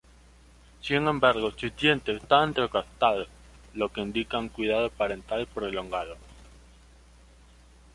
Sin 0.81 1.05
embargo, 1.07 1.51
sus 1.55 1.75
dientes 1.75 2.23
estaban 2.23 2.53
desgastados, 2.53 3.27
lo 3.75 3.87
que 3.89 4.01
indica 4.01 4.39
un 4.39 4.49
cuidado 4.49 4.89
parental 4.89 5.45
prolongado. 5.45 6.15